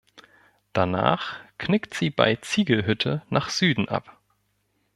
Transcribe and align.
Danach 0.73 1.35
knickt 1.59 1.93
sie 1.93 2.09
bei 2.09 2.35
Ziegelhütte 2.37 3.21
nach 3.29 3.51
Süden 3.51 3.87
ab. 3.87 4.17